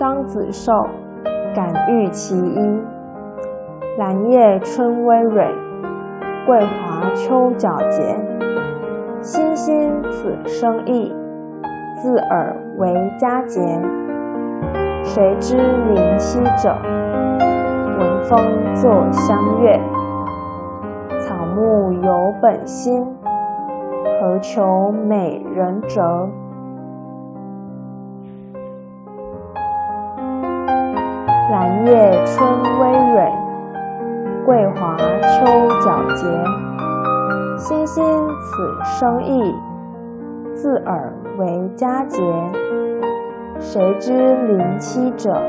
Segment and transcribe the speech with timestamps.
[0.00, 0.72] 张子寿
[1.54, 2.80] 感遇其一。
[3.98, 5.52] 兰叶春葳蕤，
[6.46, 8.16] 桂华秋皎洁。
[9.20, 11.14] 欣欣此生意，
[11.96, 13.60] 自尔为佳节。
[15.02, 16.74] 谁知灵犀者，
[17.98, 18.38] 闻风
[18.74, 19.78] 作相悦。
[21.18, 23.06] 草木有本心，
[24.18, 26.26] 何求美人折？
[32.26, 32.48] 春
[32.78, 33.32] 葳蕤，
[34.44, 35.46] 桂华秋
[35.80, 36.26] 皎洁。
[37.56, 38.04] 星星
[38.38, 39.54] 此生意，
[40.54, 42.20] 自尔为佳节。
[43.58, 44.12] 谁知
[44.46, 45.40] 灵犀者，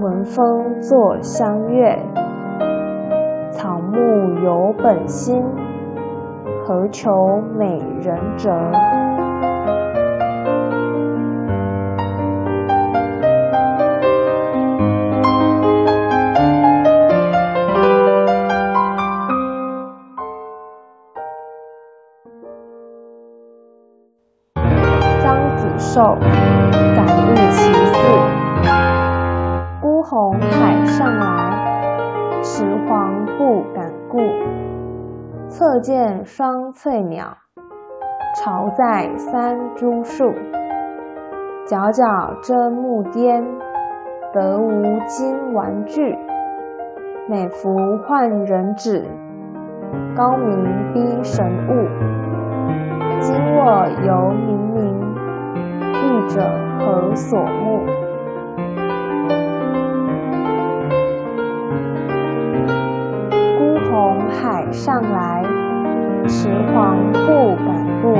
[0.00, 1.98] 闻风作相悦。
[3.50, 3.98] 草木
[4.42, 5.42] 有本心，
[6.64, 8.50] 何求美人折？
[25.24, 27.94] 张子寿感遇其四。
[29.80, 34.18] 孤鸿海上来，迟黄不敢顾。
[35.48, 37.38] 侧见双翠鸟，
[38.36, 40.30] 巢在三株树。
[41.66, 43.42] 皎皎真木颠，
[44.30, 46.18] 得无金玩具。
[47.30, 47.74] 每服
[48.06, 49.02] 换人指，
[50.14, 51.88] 高明逼神物。
[53.20, 54.93] 今我犹冥冥，
[56.34, 56.40] 者
[56.80, 57.86] 何所目？
[63.56, 65.44] 孤鸿海上来，
[66.26, 68.14] 迟黄不敢顾。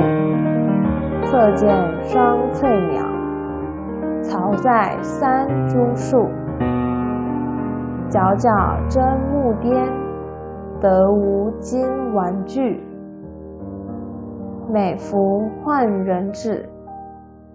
[1.27, 3.05] 侧见双翠鸟，
[4.23, 6.31] 巢在三株树。
[8.09, 9.91] 皎皎真木巅，
[10.81, 12.81] 得无金玩具。
[14.73, 16.65] 美服换人指，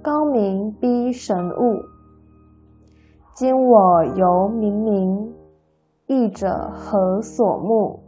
[0.09, 1.83] 高明逼神物。
[3.35, 5.29] 今我犹冥冥，
[6.07, 7.99] 译者何所慕？